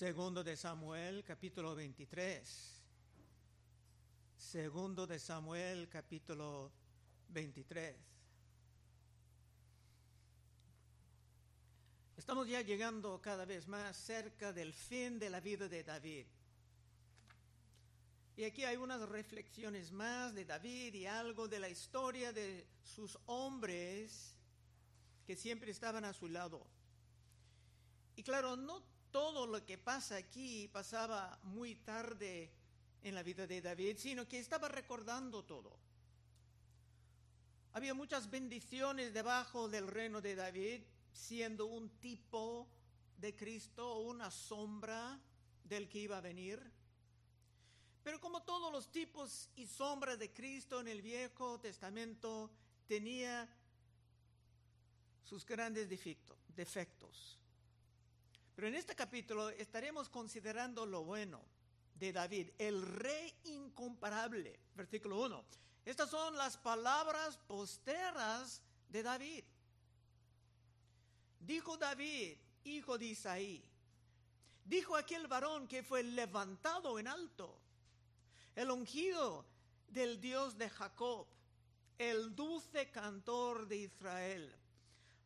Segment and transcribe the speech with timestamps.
[0.00, 2.82] Segundo de Samuel, capítulo 23.
[4.34, 6.72] Segundo de Samuel, capítulo
[7.28, 7.94] 23.
[12.16, 16.26] Estamos ya llegando cada vez más cerca del fin de la vida de David.
[18.38, 23.18] Y aquí hay unas reflexiones más de David y algo de la historia de sus
[23.26, 24.34] hombres
[25.26, 26.66] que siempre estaban a su lado.
[28.16, 32.50] Y claro, no todo lo que pasa aquí pasaba muy tarde
[33.02, 35.78] en la vida de David, sino que estaba recordando todo.
[37.72, 42.68] Había muchas bendiciones debajo del reino de David, siendo un tipo
[43.16, 45.20] de Cristo una sombra
[45.64, 46.60] del que iba a venir.
[48.02, 52.50] Pero como todos los tipos y sombras de Cristo en el Viejo Testamento,
[52.86, 53.48] tenía
[55.22, 57.39] sus grandes defectos.
[58.60, 61.40] Pero en este capítulo estaremos considerando lo bueno
[61.94, 64.60] de David, el rey incomparable.
[64.74, 65.44] Versículo 1.
[65.86, 69.44] Estas son las palabras posteras de David.
[71.38, 73.64] Dijo David, hijo de Isaí,
[74.66, 77.58] dijo aquel varón que fue levantado en alto,
[78.54, 79.46] el ungido
[79.88, 81.26] del Dios de Jacob,
[81.96, 84.54] el dulce cantor de Israel.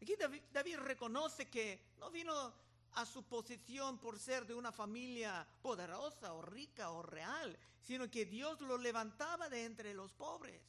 [0.00, 2.62] Aquí David, David reconoce que no vino
[2.96, 8.24] a su posición por ser de una familia poderosa o rica o real, sino que
[8.24, 10.60] Dios lo levantaba de entre los pobres.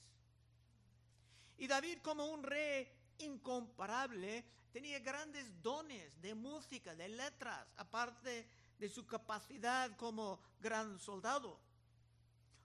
[1.58, 2.88] Y David como un rey
[3.20, 11.60] incomparable tenía grandes dones de música, de letras, aparte de su capacidad como gran soldado.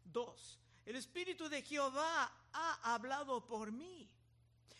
[0.04, 4.10] Dos, el Espíritu de Jehová ha hablado por mí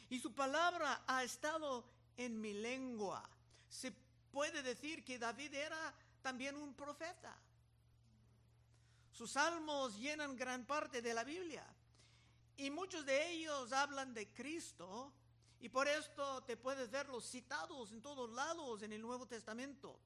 [0.08, 3.28] y su palabra ha estado en mi lengua.
[3.68, 3.94] Se
[4.30, 7.36] puede decir que David era también un profeta.
[9.12, 11.66] Sus salmos llenan gran parte de la Biblia
[12.56, 15.12] y muchos de ellos hablan de Cristo
[15.60, 20.00] y por esto te puedes verlos citados en todos lados en el Nuevo Testamento.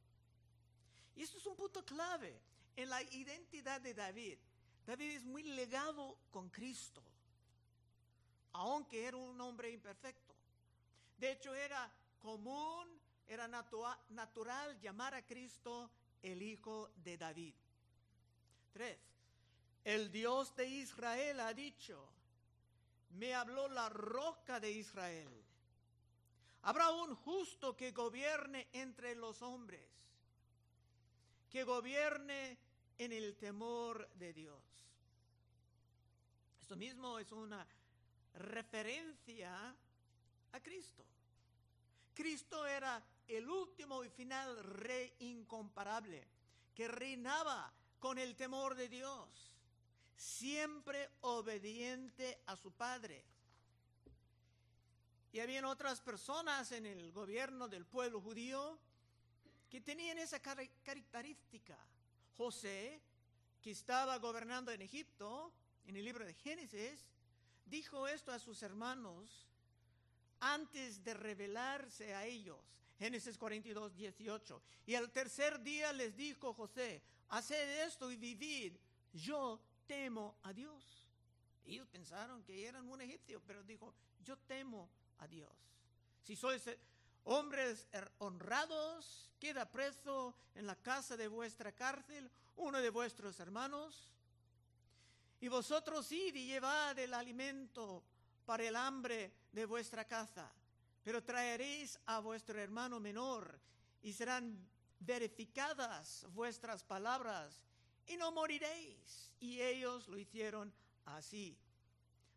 [1.15, 2.41] Y esto es un punto clave
[2.77, 4.39] en la identidad de David.
[4.85, 7.03] David es muy legado con Cristo,
[8.53, 10.35] aunque era un hombre imperfecto.
[11.17, 12.89] De hecho, era común
[13.29, 15.91] era natural llamar a Cristo
[16.23, 17.55] el Hijo de David.
[18.73, 18.99] Tres,
[19.85, 22.09] el Dios de Israel ha dicho,
[23.11, 25.45] me habló la roca de Israel.
[26.63, 29.87] Habrá un justo que gobierne entre los hombres,
[31.51, 32.59] que gobierne
[32.99, 34.63] en el temor de Dios.
[36.61, 37.67] Esto mismo es una
[38.35, 39.77] referencia
[40.53, 41.05] a Cristo.
[42.15, 46.27] Cristo era el último y final rey incomparable,
[46.75, 49.53] que reinaba con el temor de Dios,
[50.17, 53.25] siempre obediente a su Padre.
[55.33, 58.79] Y habían otras personas en el gobierno del pueblo judío
[59.69, 61.77] que tenían esa característica.
[62.37, 63.01] José,
[63.61, 65.53] que estaba gobernando en Egipto,
[65.87, 67.01] en el libro de Génesis,
[67.67, 69.49] dijo esto a sus hermanos
[70.41, 72.61] antes de revelarse a ellos.
[72.99, 74.63] Génesis 42, 18.
[74.87, 78.77] Y al tercer día les dijo José, haced esto y vivid,
[79.13, 81.09] yo temo a Dios.
[81.65, 84.89] Ellos pensaron que eran un egipcio, pero dijo, yo temo
[85.19, 85.51] a Dios.
[86.23, 86.79] Si sois eh,
[87.25, 94.13] hombres er, honrados, queda preso en la casa de vuestra cárcel uno de vuestros hermanos.
[95.41, 98.03] Y vosotros id y llevad el alimento
[98.47, 100.53] para el hambre de vuestra casa
[101.05, 103.61] pero traeréis a vuestro hermano menor
[104.03, 104.59] y serán
[104.99, 107.63] verificadas vuestras palabras
[108.07, 109.31] y no moriréis.
[109.39, 110.73] Y ellos lo hicieron
[111.05, 111.59] así.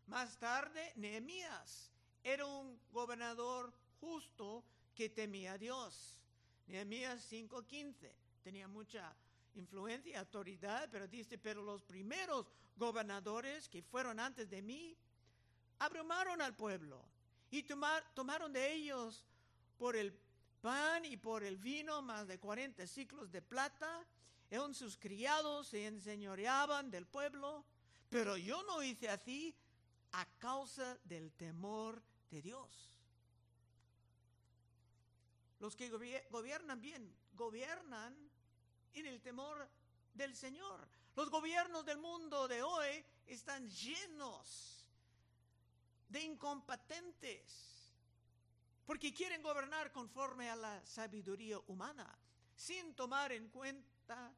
[0.06, 1.90] Más tarde, Nehemías
[2.22, 4.62] era un gobernador justo
[4.94, 6.20] que temía a Dios.
[6.66, 9.16] Nehemías 5:15 tenía mucha
[9.54, 12.46] influencia y autoridad, pero dice, pero los primeros
[12.76, 14.94] gobernadores que fueron antes de mí
[15.78, 17.17] abrumaron al pueblo
[17.50, 19.24] y tomaron de ellos
[19.76, 20.12] por el
[20.60, 24.04] pan y por el vino más de 40 ciclos de plata.
[24.50, 27.64] Eran sus criados, se enseñoreaban del pueblo.
[28.08, 29.54] Pero yo no hice así
[30.12, 32.94] a causa del temor de Dios.
[35.60, 35.90] Los que
[36.30, 38.16] gobiernan bien, gobiernan
[38.94, 39.68] en el temor
[40.14, 40.88] del Señor.
[41.16, 44.77] Los gobiernos del mundo de hoy están llenos
[46.08, 47.92] de incompetentes,
[48.86, 52.18] porque quieren gobernar conforme a la sabiduría humana,
[52.56, 54.32] sin tomar en cuenta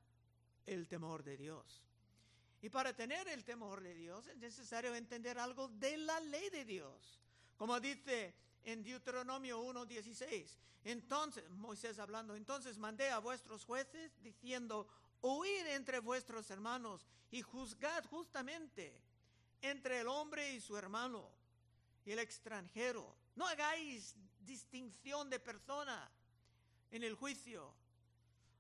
[0.67, 1.85] el temor de Dios.
[2.63, 6.65] Y para tener el temor de Dios es necesario entender algo de la ley de
[6.65, 7.21] Dios.
[7.57, 8.35] Como dice
[8.65, 14.89] en Deuteronomio 1.16, entonces, Moisés hablando, entonces mandé a vuestros jueces diciendo,
[15.23, 18.99] huid entre vuestros hermanos y juzgad justamente
[19.63, 21.40] entre el hombre y su hermano
[22.05, 23.17] y el extranjero.
[23.37, 26.11] No hagáis distinción de persona
[26.91, 27.73] en el juicio.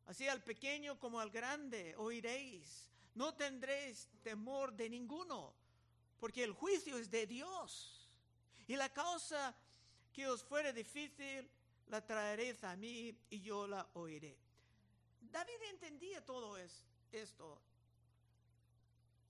[0.06, 2.90] Así al pequeño como al grande oiréis.
[3.14, 5.54] No tendréis temor de ninguno,
[6.18, 8.08] porque el juicio es de Dios.
[8.66, 9.54] Y la causa
[10.12, 11.50] que os fuere difícil,
[11.88, 14.36] la traeréis a mí y yo la oiré.
[15.20, 17.60] David entendía todo esto,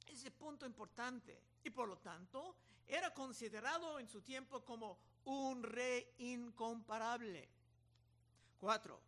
[0.06, 6.14] ese punto importante, y por lo tanto era considerado en su tiempo como un rey
[6.18, 7.48] incomparable.
[8.58, 9.00] Cuatro,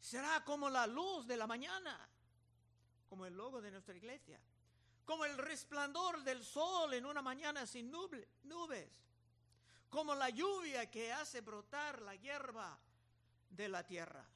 [0.00, 2.08] será como la luz de la mañana,
[3.08, 4.40] como el logo de nuestra iglesia,
[5.04, 8.88] como el resplandor del sol en una mañana sin nubes,
[9.90, 12.78] como la lluvia que hace brotar la hierba
[13.50, 14.26] de la tierra.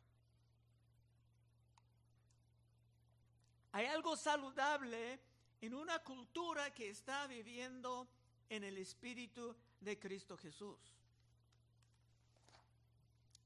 [3.72, 5.20] Hay algo saludable
[5.60, 8.08] en una cultura que está viviendo
[8.48, 10.78] en el Espíritu de Cristo Jesús.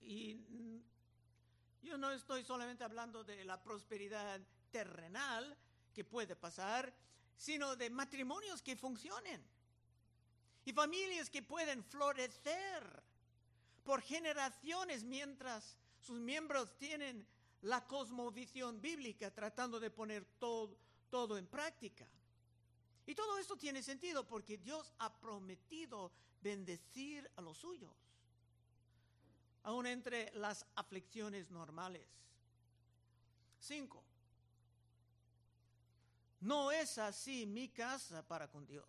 [0.00, 0.36] Y
[1.82, 4.40] yo no estoy solamente hablando de la prosperidad
[4.70, 5.56] terrenal
[5.94, 6.92] que puede pasar,
[7.36, 9.42] sino de matrimonios que funcionen
[10.64, 13.02] y familias que pueden florecer
[13.84, 17.26] por generaciones mientras sus miembros tienen
[17.62, 20.76] la cosmovisión bíblica tratando de poner todo,
[21.10, 22.06] todo en práctica.
[23.06, 27.92] Y todo esto tiene sentido porque Dios ha prometido bendecir a los suyos,
[29.64, 32.06] aún entre las aflicciones normales.
[33.58, 34.02] Cinco.
[36.40, 38.86] No es así mi casa para con Dios.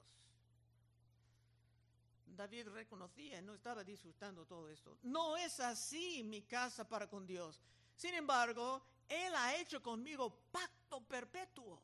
[2.28, 4.98] David reconocía, no estaba disfrutando todo esto.
[5.04, 7.60] No es así mi casa para con Dios.
[7.96, 11.82] Sin embargo, Él ha hecho conmigo pacto perpetuo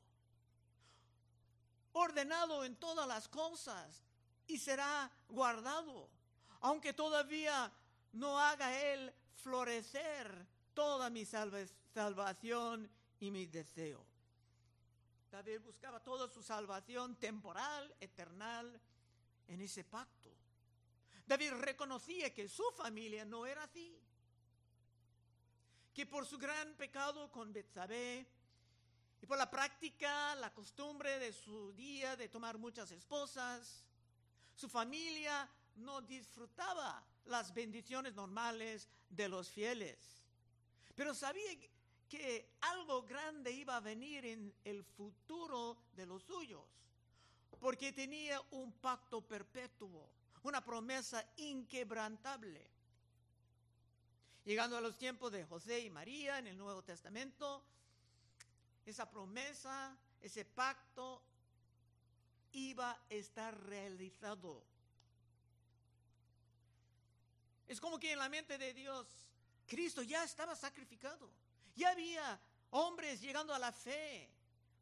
[1.97, 4.03] ordenado en todas las cosas
[4.47, 6.09] y será guardado,
[6.61, 7.71] aunque todavía
[8.13, 12.89] no haga Él florecer toda mi salvación
[13.19, 14.05] y mi deseo.
[15.31, 18.79] David buscaba toda su salvación temporal, eternal,
[19.47, 20.31] en ese pacto.
[21.25, 23.99] David reconocía que su familia no era así,
[25.93, 28.25] que por su gran pecado con Betsabé,
[29.21, 33.83] y por la práctica, la costumbre de su día de tomar muchas esposas,
[34.55, 39.97] su familia no disfrutaba las bendiciones normales de los fieles.
[40.95, 41.51] Pero sabía
[42.09, 46.63] que algo grande iba a venir en el futuro de los suyos,
[47.59, 50.09] porque tenía un pacto perpetuo,
[50.43, 52.65] una promesa inquebrantable.
[54.45, 57.65] Llegando a los tiempos de José y María en el Nuevo Testamento,
[58.89, 61.21] esa promesa, ese pacto
[62.53, 64.63] iba a estar realizado.
[67.67, 69.07] Es como que en la mente de Dios,
[69.67, 71.29] Cristo ya estaba sacrificado.
[71.75, 72.39] Ya había
[72.71, 74.29] hombres llegando a la fe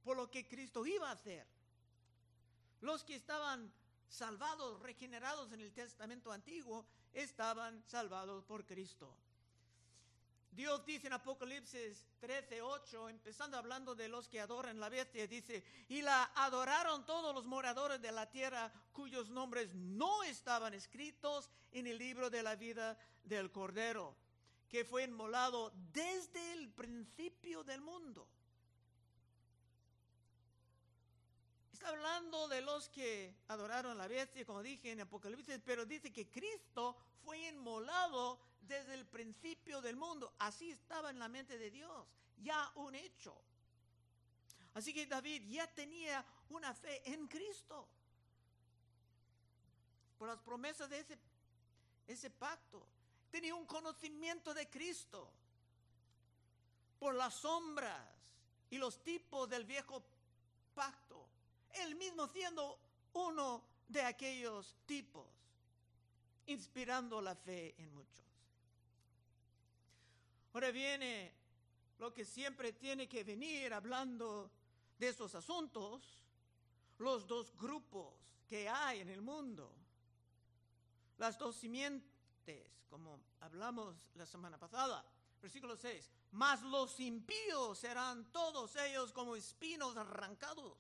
[0.03, 1.45] por lo que Cristo iba a hacer.
[2.81, 3.73] Los que estaban
[4.07, 9.11] salvados, regenerados en el Testamento antiguo, estaban salvados por Cristo.
[10.55, 15.63] Dios dice en Apocalipsis 13, 8, empezando hablando de los que adoran la bestia, dice,
[15.89, 21.87] y la adoraron todos los moradores de la tierra cuyos nombres no estaban escritos en
[21.87, 24.15] el libro de la vida del Cordero,
[24.69, 28.25] que fue inmolado desde el principio del mundo.
[31.73, 36.31] Está hablando de los que adoraron la bestia, como dije en Apocalipsis, pero dice que
[36.31, 36.95] Cristo
[37.25, 40.33] fue inmolado desde el principio del mundo.
[40.39, 42.07] Así estaba en la mente de Dios,
[42.37, 43.35] ya un hecho.
[44.75, 47.87] Así que David ya tenía una fe en Cristo.
[50.17, 51.17] Por las promesas de ese,
[52.07, 52.85] ese pacto.
[53.31, 55.31] Tenía un conocimiento de Cristo.
[56.99, 58.05] Por las sombras
[58.69, 60.03] y los tipos del viejo
[60.73, 61.25] pacto.
[61.73, 62.77] Él mismo siendo
[63.13, 65.25] uno de aquellos tipos.
[66.47, 68.25] Inspirando la fe en muchos.
[70.55, 71.33] Ahora viene
[71.97, 74.49] lo que siempre tiene que venir hablando
[74.97, 76.21] de estos asuntos,
[76.97, 78.13] los dos grupos
[78.47, 79.69] que hay en el mundo,
[81.17, 85.05] las dos simientes, como hablamos la semana pasada,
[85.41, 86.09] Versículo 6.
[86.31, 90.77] Mas los impíos serán todos ellos como espinos arrancados,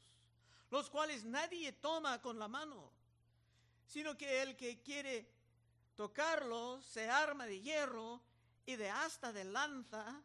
[0.71, 2.93] los cuales nadie toma con la mano,
[3.85, 5.29] sino que el que quiere
[5.97, 8.21] tocarlos se arma de hierro
[8.65, 10.21] y de asta de lanza,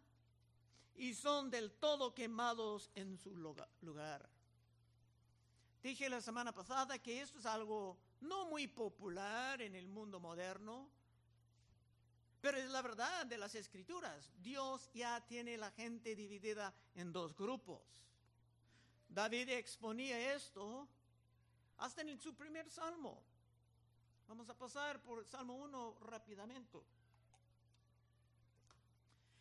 [0.95, 4.29] y son del todo quemados en su lugar.
[5.83, 10.91] Dije la semana pasada que esto es algo no muy popular en el mundo moderno,
[12.41, 14.31] pero es la verdad de las escrituras.
[14.43, 17.83] Dios ya tiene la gente dividida en dos grupos.
[19.09, 20.87] David exponía esto
[21.79, 23.23] hasta en su primer salmo.
[24.29, 26.79] Vamos a pasar por Salmo 1 rápidamente.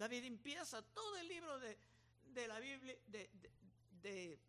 [0.00, 3.28] David empieza todo el libro de, la Biblia, de,
[4.00, 4.40] de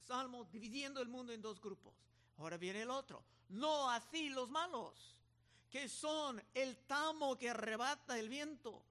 [0.00, 1.92] Salmos, dividiendo el mundo en dos grupos.
[2.38, 3.22] Ahora viene el otro.
[3.50, 5.14] No así los malos
[5.68, 8.82] que son el tamo que arrebata el viento.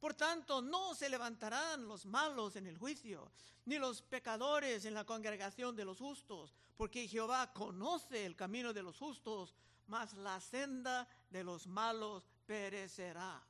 [0.00, 3.30] Por tanto, no se levantarán los malos en el juicio,
[3.66, 8.82] ni los pecadores en la congregación de los justos, porque Jehová conoce el camino de
[8.82, 9.54] los justos,
[9.86, 13.40] mas la senda de los malos perecerá.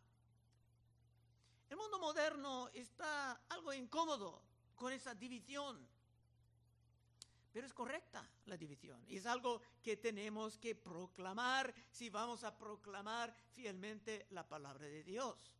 [1.70, 4.42] El mundo moderno está algo incómodo
[4.76, 5.88] con esa división
[7.52, 9.02] pero es correcta la división.
[9.08, 15.02] Y es algo que tenemos que proclamar si vamos a proclamar fielmente la palabra de
[15.02, 15.52] Dios.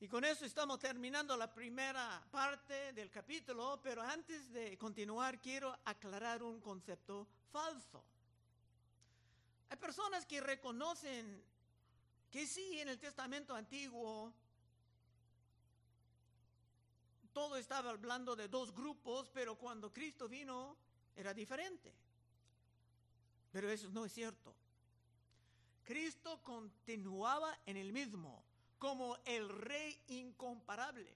[0.00, 5.76] Y con eso estamos terminando la primera parte del capítulo, pero antes de continuar quiero
[5.84, 8.04] aclarar un concepto falso.
[9.70, 11.42] Hay personas que reconocen
[12.30, 14.32] que sí, en el Testamento antiguo
[17.32, 20.76] todo estaba hablando de dos grupos, pero cuando Cristo vino
[21.14, 21.94] era diferente.
[23.52, 24.54] Pero eso no es cierto.
[25.84, 28.42] Cristo continuaba en el mismo,
[28.78, 31.14] como el rey incomparable.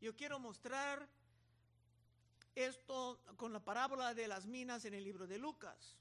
[0.00, 1.08] Yo quiero mostrar
[2.54, 5.96] esto con la parábola de las minas en el libro de Lucas.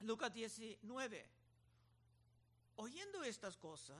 [0.00, 1.37] Lucas 19.
[2.80, 3.96] Oyendo estas cosas,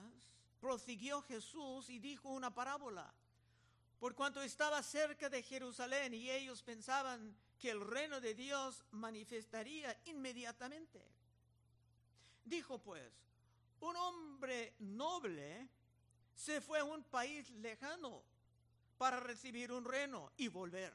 [0.60, 3.12] prosiguió Jesús y dijo una parábola
[3.98, 10.00] por cuanto estaba cerca de Jerusalén y ellos pensaban que el reino de Dios manifestaría
[10.04, 11.04] inmediatamente.
[12.44, 13.12] Dijo pues,
[13.80, 15.68] un hombre noble
[16.36, 18.22] se fue a un país lejano
[18.96, 20.94] para recibir un reino y volver.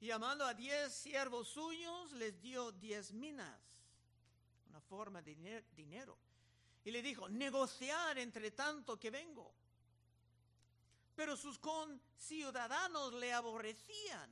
[0.00, 3.60] Y llamando a diez siervos suyos, les dio diez minas,
[4.70, 6.16] una forma de dinero.
[6.88, 9.54] Y le dijo, negociar entre tanto que vengo.
[11.14, 14.30] Pero sus conciudadanos le aborrecían.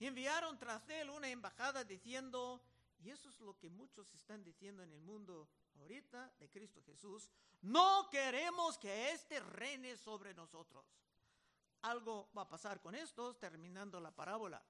[0.00, 2.62] Enviaron tras él una embajada diciendo,
[3.00, 5.46] y eso es lo que muchos están diciendo en el mundo
[5.78, 7.28] ahorita de Cristo Jesús,
[7.60, 10.86] no queremos que éste reine sobre nosotros.
[11.82, 14.64] Algo va a pasar con estos, terminando la parábola,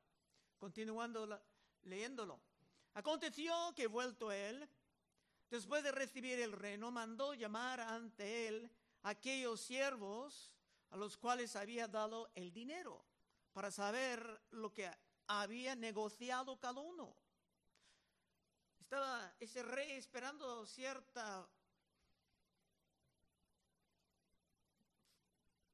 [0.58, 1.40] continuando
[1.84, 2.40] leyéndolo.
[2.94, 4.68] Aconteció que vuelto él,
[5.50, 8.70] después de recibir el reino, mandó llamar ante él
[9.02, 10.52] aquellos siervos
[10.90, 13.04] a los cuales había dado el dinero
[13.52, 14.90] para saber lo que
[15.26, 17.16] había negociado cada uno.
[18.80, 21.48] Estaba ese rey esperando cierta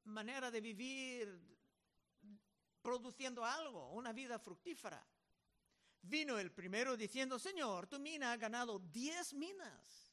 [0.05, 1.51] manera de vivir
[2.81, 5.05] produciendo algo, una vida fructífera.
[6.03, 10.11] Vino el primero diciendo, Señor, tu mina ha ganado diez minas.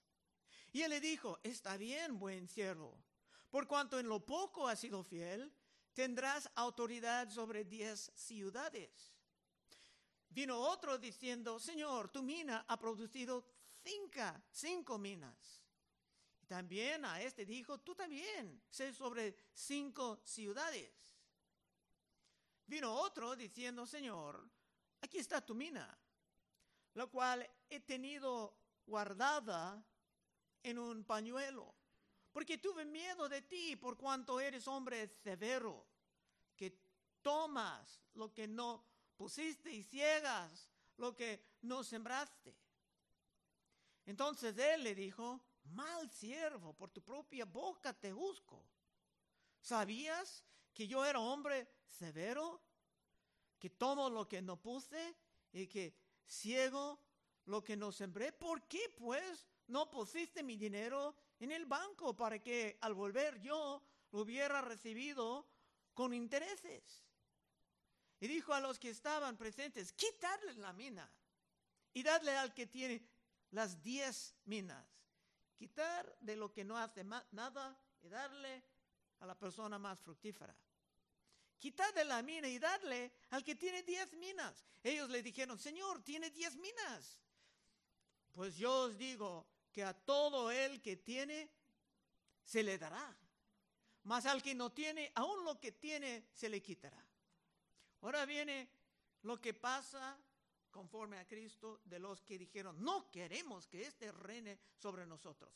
[0.73, 3.02] Y él le dijo, está bien, buen siervo
[3.50, 5.52] por cuanto en lo poco has sido fiel,
[5.95, 9.14] tendrás autoridad sobre diez ciudades.
[10.28, 13.45] Vino otro diciendo, Señor, tu mina ha producido
[13.83, 15.64] cinco, cinco minas.
[16.47, 20.92] También a este dijo, tú también, sé sobre cinco ciudades.
[22.66, 24.47] Vino otro diciendo, Señor,
[25.00, 25.99] aquí está tu mina,
[26.95, 29.83] la cual he tenido guardada
[30.62, 31.78] en un pañuelo
[32.38, 35.85] porque tuve miedo de ti por cuanto eres hombre severo,
[36.55, 36.78] que
[37.21, 38.85] tomas lo que no
[39.17, 42.57] pusiste y ciegas lo que no sembraste.
[44.07, 48.64] Entonces él le dijo, mal siervo, por tu propia boca te juzgo.
[49.61, 52.62] ¿Sabías que yo era hombre severo?
[53.59, 55.17] Que tomo lo que no puse
[55.53, 55.95] y que
[56.27, 57.00] ciego
[57.47, 58.33] lo que no sembré.
[58.33, 63.83] ¿Por qué pues no pusiste mi dinero en el banco para que al volver yo
[64.12, 65.47] lo hubiera recibido
[65.95, 67.05] con intereses?
[68.21, 71.11] Y dijo a los que estaban presentes, quitarle la mina
[71.93, 73.07] y darle al que tiene
[73.50, 74.87] las diez minas.
[75.57, 78.62] Quitar de lo que no hace nada y darle
[79.21, 80.55] a la persona más fructífera.
[81.59, 84.65] Quitar de la mina y darle al que tiene diez minas.
[84.83, 87.19] Ellos le dijeron, Señor, tiene diez minas.
[88.33, 91.50] Pues yo os digo que a todo el que tiene
[92.45, 93.17] se le dará.
[94.05, 97.05] Mas al que no tiene, aún lo que tiene se le quitará.
[98.00, 98.69] Ahora viene
[99.23, 100.17] lo que pasa
[100.71, 105.53] conforme a Cristo de los que dijeron, no queremos que este reine sobre nosotros.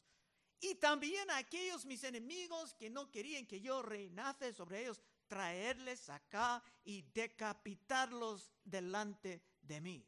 [0.61, 5.01] Y también a aquellos mis enemigos que no querían que yo reinase sobre ellos,
[5.33, 10.07] traerles acá y decapitarlos delante de mí.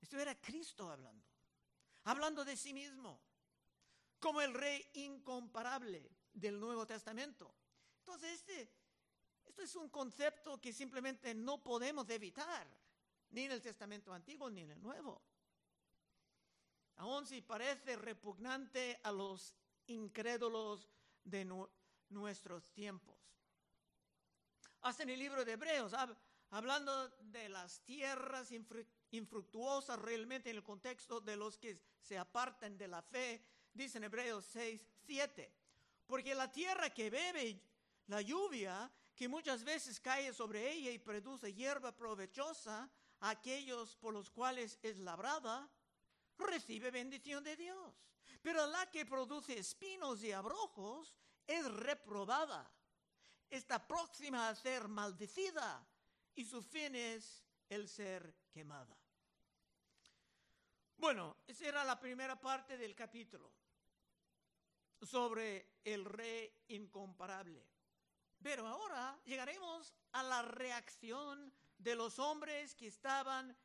[0.00, 1.26] Esto era Cristo hablando,
[2.04, 3.20] hablando de sí mismo,
[4.18, 7.54] como el rey incomparable del Nuevo Testamento.
[7.98, 8.72] Entonces, este,
[9.44, 12.66] esto es un concepto que simplemente no podemos evitar
[13.28, 15.20] ni en el Testamento Antiguo ni en el Nuevo.
[16.96, 19.54] Aun si parece repugnante a los
[19.86, 20.88] incrédulos
[21.24, 21.46] de
[22.08, 23.33] nuestros tiempos.
[24.84, 25.94] Hasta en el libro de Hebreos,
[26.50, 28.50] hablando de las tierras
[29.12, 34.04] infructuosas realmente en el contexto de los que se apartan de la fe, dice en
[34.04, 35.50] Hebreos 6, 7.
[36.06, 37.62] Porque la tierra que bebe
[38.08, 44.28] la lluvia, que muchas veces cae sobre ella y produce hierba provechosa, aquellos por los
[44.28, 45.66] cuales es labrada,
[46.36, 47.94] recibe bendición de Dios.
[48.42, 52.70] Pero la que produce espinos y abrojos es reprobada.
[53.54, 55.86] Está próxima a ser maldecida
[56.34, 58.98] y su fin es el ser quemada.
[60.96, 63.52] Bueno, esa era la primera parte del capítulo
[65.00, 67.64] sobre el rey incomparable.
[68.42, 73.56] Pero ahora llegaremos a la reacción de los hombres que estaban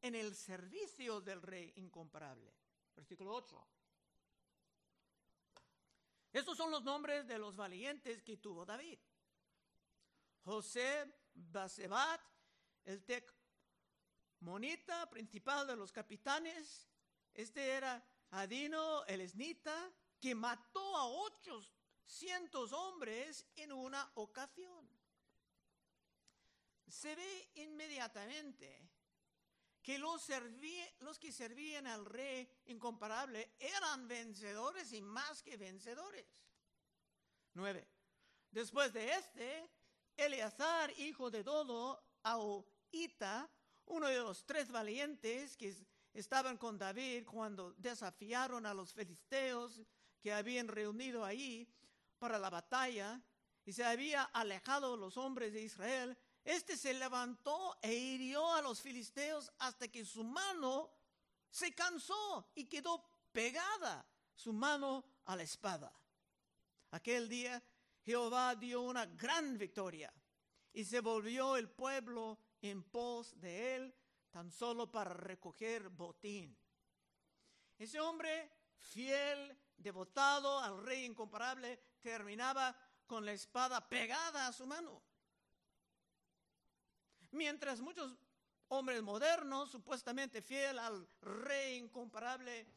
[0.00, 2.54] en el servicio del rey incomparable.
[2.94, 3.66] Versículo 8.
[6.32, 8.98] Estos son los nombres de los valientes que tuvo David.
[10.46, 12.22] José Basebat,
[12.84, 13.04] el
[14.40, 16.88] monita, principal de los capitanes.
[17.34, 24.96] Este era Adino, el esnita, que mató a 800 hombres en una ocasión
[26.88, 28.88] se ve inmediatamente
[29.82, 30.26] que los,
[31.00, 36.26] los que servían al rey incomparable eran vencedores y más que vencedores.
[37.54, 37.86] Nueve.
[38.50, 39.70] Después de este,
[40.16, 43.48] Eleazar, hijo de Dodo, Auita,
[43.86, 45.74] uno de los tres valientes que
[46.12, 49.82] estaban con David cuando desafiaron a los filisteos
[50.20, 51.68] que habían reunido ahí
[52.18, 53.20] para la batalla
[53.64, 58.80] y se había alejado los hombres de Israel, este se levantó e hirió a los
[58.80, 60.90] filisteos hasta que su mano
[61.50, 65.92] se cansó y quedó pegada su mano a la espada.
[66.92, 67.62] Aquel día
[68.06, 70.14] Jehová dio una gran victoria
[70.72, 73.94] y se volvió el pueblo en pos de él
[74.30, 76.56] tan solo para recoger botín.
[77.76, 82.76] Ese hombre fiel, devotado al rey incomparable, terminaba
[83.08, 85.02] con la espada pegada a su mano.
[87.32, 88.16] Mientras muchos
[88.68, 92.68] hombres modernos, supuestamente fiel al rey incomparable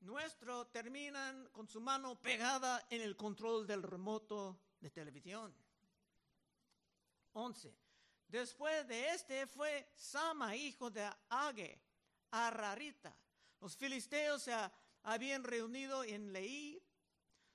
[0.00, 5.54] nuestro, terminan con su mano pegada en el control del remoto de televisión.
[7.32, 7.74] 11.
[8.28, 11.80] Después de este fue Sama, hijo de Age,
[12.30, 13.14] Arrarita.
[13.60, 14.54] Los filisteos se
[15.02, 16.82] habían reunido en Leí,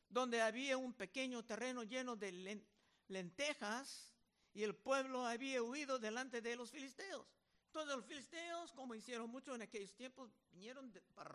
[0.10, 2.62] donde había un pequeño terreno lleno de
[3.08, 4.14] lentejas
[4.54, 7.26] y el pueblo había huido delante de los filisteos.
[7.68, 11.30] Entonces los filisteos, como hicieron mucho en aquellos tiempos, vinieron para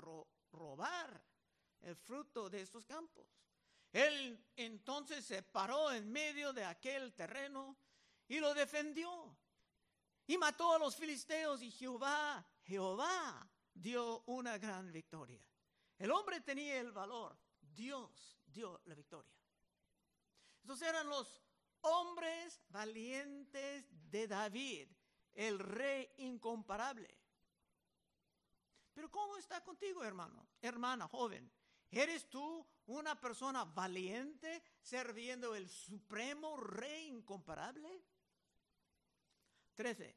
[0.52, 1.22] robar
[1.82, 3.26] el fruto de estos campos.
[3.92, 7.76] Él entonces se paró en medio de aquel terreno
[8.28, 9.36] y lo defendió.
[10.26, 15.44] Y mató a los filisteos y Jehová, Jehová dio una gran victoria.
[15.98, 19.34] El hombre tenía el valor, Dios dio la victoria.
[20.60, 21.42] Estos eran los
[21.80, 24.88] hombres valientes de David,
[25.34, 27.19] el rey incomparable.
[28.92, 30.48] Pero ¿cómo está contigo, hermano?
[30.60, 31.50] Hermana joven,
[31.90, 38.04] ¿eres tú una persona valiente sirviendo el supremo rey incomparable?
[39.74, 40.16] 13.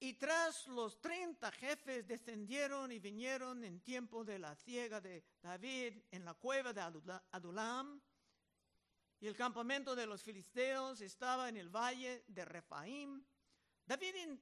[0.00, 6.02] Y tras los treinta jefes descendieron y vinieron en tiempo de la ciega de David
[6.10, 6.80] en la cueva de
[7.30, 8.02] Adulam,
[9.20, 13.24] y el campamento de los filisteos estaba en el valle de Refaim.
[13.86, 14.40] David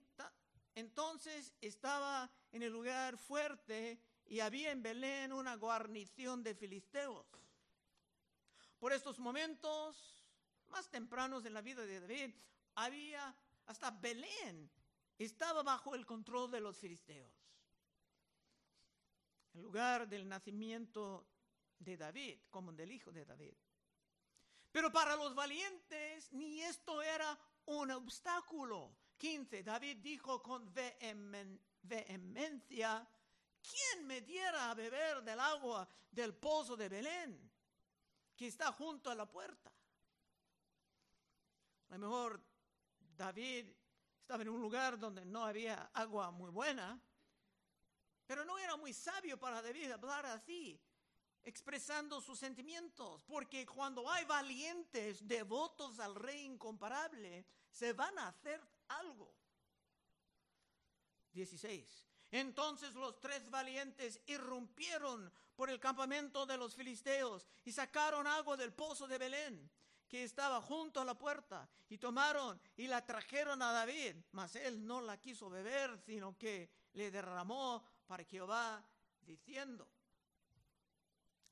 [0.74, 7.26] entonces estaba en el lugar fuerte y había en Belén una guarnición de filisteos.
[8.78, 10.24] Por estos momentos
[10.68, 12.34] más tempranos en la vida de David,
[12.74, 13.34] había
[13.66, 14.70] hasta Belén
[15.18, 17.30] estaba bajo el control de los filisteos.
[19.52, 21.26] El lugar del nacimiento
[21.78, 23.54] de David, como del hijo de David.
[24.72, 28.96] Pero para los valientes ni esto era un obstáculo.
[29.20, 29.62] 15.
[29.62, 30.72] David dijo con
[31.82, 33.06] vehemencia,
[33.60, 37.50] ¿quién me diera a beber del agua del pozo de Belén,
[38.34, 39.70] que está junto a la puerta?
[41.90, 42.40] A lo mejor
[43.14, 43.66] David
[44.22, 46.98] estaba en un lugar donde no había agua muy buena,
[48.26, 50.80] pero no era muy sabio para David hablar así,
[51.42, 58.66] expresando sus sentimientos, porque cuando hay valientes devotos al rey incomparable, se van a hacer
[58.98, 59.34] algo.
[61.32, 62.04] 16.
[62.32, 68.72] Entonces los tres valientes irrumpieron por el campamento de los filisteos y sacaron agua del
[68.72, 69.70] pozo de Belén
[70.10, 74.84] que estaba junto a la puerta y tomaron y la trajeron a David, mas él
[74.84, 78.84] no la quiso beber, sino que le derramó para Jehová,
[79.20, 79.88] diciendo,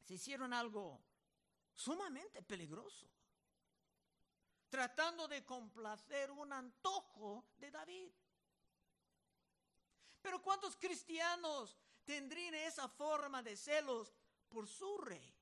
[0.04, 1.00] se hicieron algo
[1.72, 3.06] sumamente peligroso,
[4.68, 8.10] tratando de complacer un antojo de David.
[10.20, 14.12] Pero ¿cuántos cristianos tendrían esa forma de celos
[14.48, 15.34] por su rey?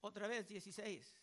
[0.00, 1.20] Otra vez 16.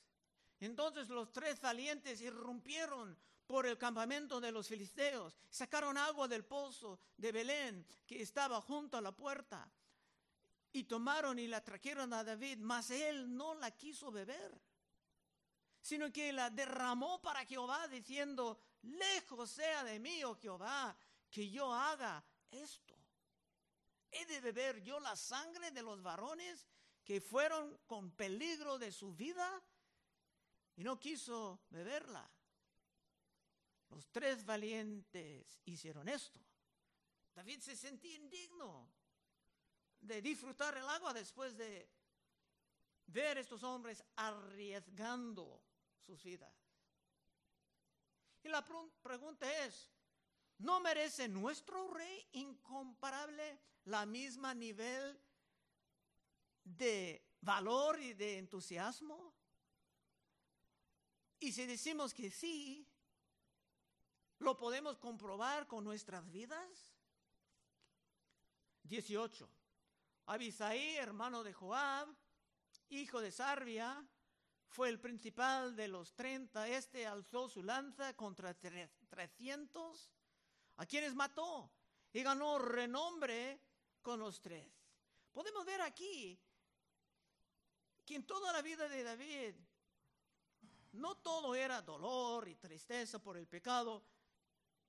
[0.60, 7.00] Entonces los tres valientes irrumpieron por el campamento de los filisteos, sacaron agua del pozo
[7.18, 9.70] de Belén que estaba junto a la puerta
[10.74, 14.60] y tomaron y la trajeron a David, mas él no la quiso beber,
[15.82, 20.96] sino que la derramó para Jehová diciendo, lejos sea de mí, oh Jehová,
[21.30, 22.96] que yo haga esto.
[24.12, 26.68] ¿He de beber yo la sangre de los varones
[27.04, 29.64] que fueron con peligro de su vida
[30.76, 32.30] y no quiso beberla.
[33.90, 36.40] Los tres valientes hicieron esto.
[37.34, 38.90] David se sentía indigno
[40.02, 41.90] de disfrutar el agua después de
[43.08, 45.64] ver estos hombres arriesgando
[46.00, 46.54] sus vidas.
[48.44, 48.66] Y la
[49.04, 49.90] pregunta es,
[50.58, 55.20] ¿no merece nuestro rey incomparable la misma nivel
[56.64, 59.34] de valor y de entusiasmo?
[61.40, 62.88] Y si decimos que sí,
[64.40, 66.92] ¿lo podemos comprobar con nuestras vidas?
[68.84, 69.61] 18.
[70.26, 72.08] Abisaí, hermano de Joab,
[72.90, 74.06] hijo de Sarbia,
[74.68, 76.68] fue el principal de los 30.
[76.70, 80.10] Este alzó su lanza contra 300,
[80.78, 81.72] a quienes mató
[82.14, 83.62] y ganó renombre
[84.02, 84.68] con los tres.
[85.32, 86.40] Podemos ver aquí
[88.06, 89.56] que en toda la vida de David
[90.94, 94.04] no todo era dolor y tristeza por el pecado,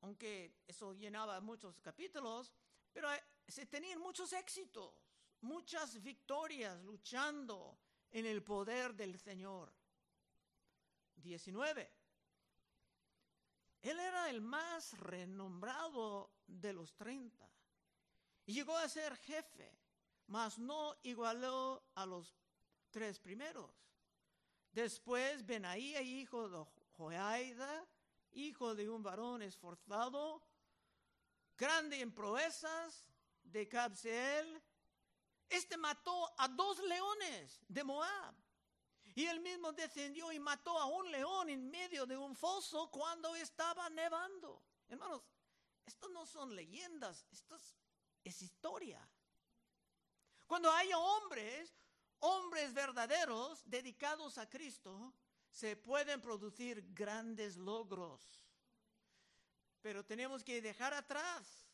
[0.00, 2.52] aunque eso llenaba muchos capítulos,
[2.92, 3.08] pero
[3.46, 4.94] se tenían muchos éxitos,
[5.42, 7.78] muchas victorias luchando
[8.10, 9.72] en el poder del Señor.
[11.16, 11.90] 19.
[13.82, 17.48] Él era el más renombrado de los 30
[18.46, 19.76] y llegó a ser jefe,
[20.26, 22.36] mas no igualó a los
[22.90, 23.70] tres primeros.
[24.72, 26.64] Después Benaía, hijo de
[26.96, 27.86] Joaida,
[28.32, 30.42] hijo de un varón esforzado,
[31.56, 33.04] grande en proezas
[33.42, 34.61] de Cabseel.
[35.52, 38.34] Este mató a dos leones de Moab.
[39.14, 43.36] Y él mismo descendió y mató a un león en medio de un foso cuando
[43.36, 44.62] estaba nevando.
[44.88, 45.22] Hermanos,
[45.84, 47.76] esto no son leyendas, esto es,
[48.24, 49.06] es historia.
[50.46, 51.74] Cuando haya hombres
[52.22, 55.12] hombres verdaderos dedicados a Cristo,
[55.50, 58.40] se pueden producir grandes logros.
[59.80, 61.66] Pero tenemos que dejar atrás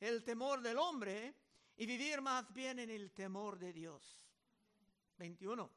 [0.00, 1.34] el temor del hombre
[1.76, 4.20] y vivir más bien en el temor de Dios.
[5.16, 5.70] 21.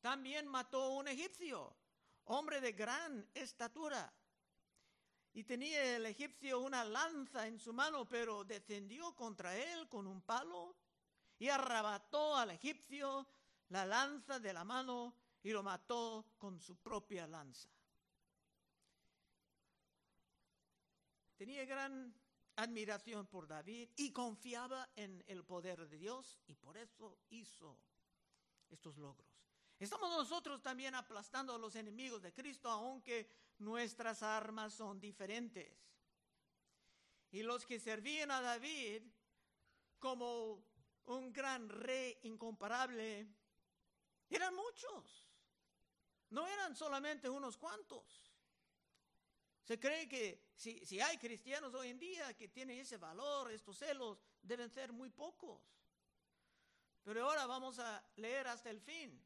[0.00, 1.76] También mató un egipcio,
[2.24, 4.12] hombre de gran estatura,
[5.34, 10.20] y tenía el egipcio una lanza en su mano, pero descendió contra él con un
[10.20, 10.76] palo
[11.38, 13.26] y arrebató al egipcio
[13.68, 17.68] la lanza de la mano y lo mató con su propia lanza.
[21.36, 22.14] Tenía gran
[22.56, 27.78] admiración por David y confiaba en el poder de Dios y por eso hizo
[28.68, 29.30] estos logros.
[29.78, 35.76] Estamos nosotros también aplastando a los enemigos de Cristo, aunque nuestras armas son diferentes.
[37.32, 39.02] Y los que servían a David
[39.98, 40.62] como
[41.06, 43.26] un gran rey incomparable,
[44.30, 45.28] eran muchos.
[46.30, 48.31] No eran solamente unos cuantos.
[49.62, 53.78] Se cree que si, si, hay cristianos hoy en día que tienen ese valor, estos
[53.78, 55.60] celos, deben ser muy pocos.
[57.04, 59.24] Pero ahora vamos a leer hasta el fin.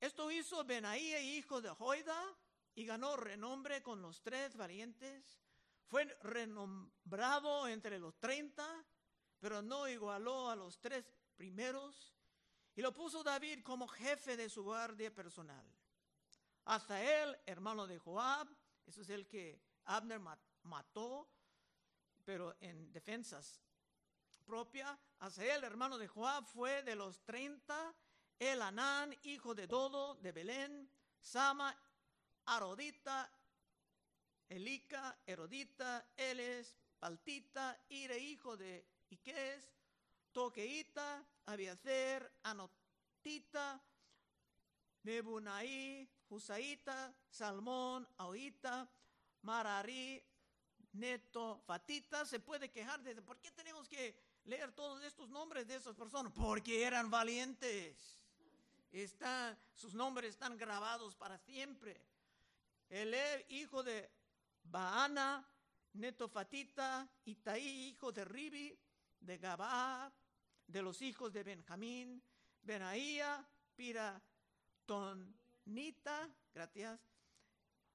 [0.00, 2.36] Esto hizo Benaía, hijo de Joida,
[2.74, 5.40] y ganó renombre con los tres valientes.
[5.86, 8.66] Fue renombrado entre los treinta,
[9.38, 11.04] pero no igualó a los tres
[11.36, 12.14] primeros.
[12.74, 15.64] Y lo puso David como jefe de su guardia personal.
[16.66, 18.48] él, hermano de Joab,
[18.86, 20.20] eso es el que Abner
[20.62, 21.28] mató,
[22.24, 23.60] pero en defensas
[24.42, 24.98] propia.
[25.38, 27.94] él, hermano de Joab, fue de los treinta.
[28.38, 30.90] El Anán, hijo de Dodo, de Belén,
[31.20, 31.76] Sama,
[32.46, 33.30] Arodita,
[34.48, 39.72] Elica, Erodita, Eles, Paltita, Ire, hijo de Iques,
[40.32, 43.80] Toqueita, Abiacer, Anotita,
[45.04, 48.88] Nebunaí, Husaita, Salmón, Aoita,
[49.42, 50.22] Marari,
[50.92, 52.24] Neto, Fatita.
[52.26, 56.32] Se puede quejar de por qué tenemos que leer todos estos nombres de esas personas,
[56.32, 58.22] porque eran valientes
[59.74, 61.98] sus nombres están grabados para siempre.
[62.90, 63.14] El
[63.48, 64.10] hijo de
[64.64, 65.48] Baana,
[65.94, 68.78] Netofatita, Itaí, hijo de Ribi,
[69.20, 70.12] de Gabá,
[70.66, 72.22] de los hijos de Benjamín,
[72.62, 73.46] Benaía,
[75.64, 77.00] Piratonita, gracias,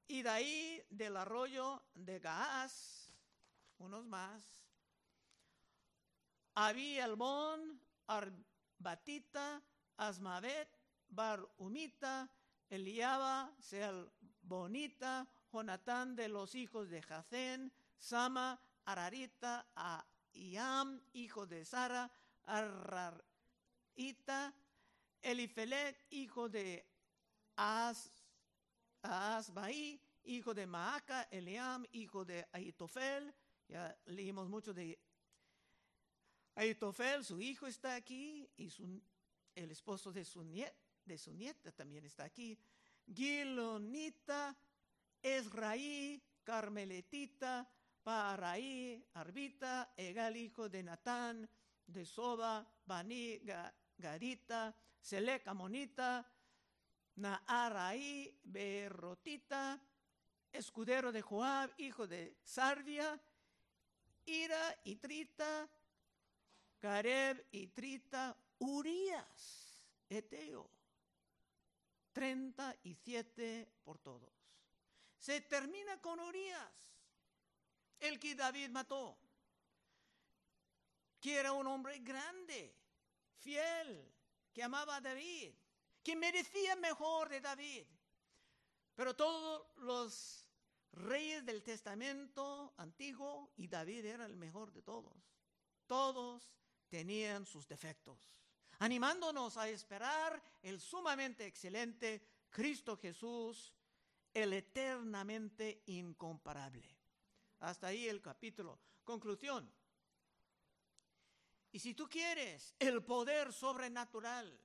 [0.07, 3.11] y de ahí del arroyo de Gaás,
[3.77, 4.43] unos más,
[6.55, 9.61] Abí Elmón, Arbatita,
[9.97, 10.69] Asmavet,
[11.09, 12.29] Bar Umita,
[12.69, 19.67] Eliaba, Seal Bonita, Jonatán de los hijos de Jacén, Sama, Ararita,
[20.33, 22.09] Iam, hijo de Sara,
[22.45, 23.23] Ararita,
[25.21, 26.96] Elifelet, hijo de
[27.57, 28.11] As,
[29.01, 33.33] Asbaí, hijo de Maaca, Eliam, hijo de Aitofel,
[33.67, 34.99] ya leímos mucho de
[36.55, 39.01] Aitofel, su hijo está aquí y su,
[39.55, 40.43] el esposo de su
[41.05, 42.57] de su nieta también está aquí.
[43.11, 44.55] Gilonita,
[45.21, 47.67] Esraí, Carmeletita,
[48.03, 51.49] Paraí, Arbita, Egal hijo de Natán,
[51.85, 53.39] de Soba, Bani,
[53.97, 56.25] Garita, Selec Amonita,
[57.17, 59.81] Naaraí, Berrotita,
[60.53, 63.19] escudero de Joab, hijo de Sardia,
[64.25, 65.67] Ira y Trita,
[66.79, 70.69] Gareb y Trita, Urias, Eteo.
[72.13, 74.31] 37 por todos.
[75.19, 76.71] Se termina con Urias,
[77.99, 79.17] el que David mató,
[81.19, 82.73] que era un hombre grande,
[83.37, 84.11] fiel,
[84.53, 85.53] que amaba a David,
[86.07, 87.85] que merecía mejor de David.
[88.95, 90.47] Pero todos los
[90.93, 95.17] reyes del Testamento antiguo y David era el mejor de todos.
[95.85, 96.49] Todos
[96.87, 98.31] tenían sus defectos
[98.79, 103.73] animándonos a esperar el sumamente excelente Cristo Jesús,
[104.33, 106.87] el eternamente incomparable.
[107.59, 108.79] Hasta ahí el capítulo.
[109.03, 109.69] Conclusión.
[111.73, 114.57] Y si tú quieres el poder sobrenatural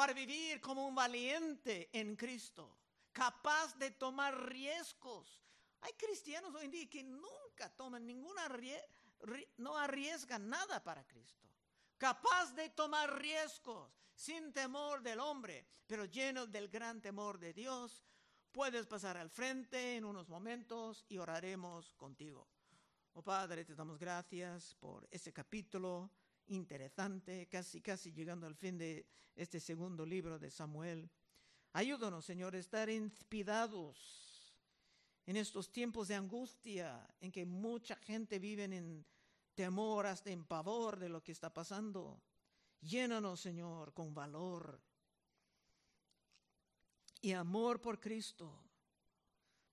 [0.00, 2.74] para vivir como un valiente en Cristo,
[3.12, 5.42] capaz de tomar riesgos,
[5.82, 8.48] hay cristianos hoy en día que nunca toman ninguna,
[9.58, 11.46] no arriesgan nada para Cristo.
[11.98, 18.02] Capaz de tomar riesgos sin temor del hombre, pero lleno del gran temor de Dios,
[18.52, 22.48] puedes pasar al frente en unos momentos y oraremos contigo.
[23.12, 26.10] Oh Padre, te damos gracias por ese capítulo
[26.50, 31.10] interesante, casi casi llegando al fin de este segundo libro de Samuel.
[31.72, 34.54] Ayúdanos, Señor, a estar inspirados
[35.26, 39.06] en estos tiempos de angustia en que mucha gente vive en
[39.54, 42.20] temor, hasta en pavor de lo que está pasando.
[42.80, 44.80] Llénanos, Señor, con valor
[47.20, 48.64] y amor por Cristo,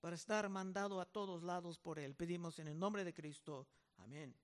[0.02, 2.16] para estar mandado a todos lados por Él.
[2.16, 3.68] Pedimos en el nombre de Cristo.
[3.98, 4.36] Amén.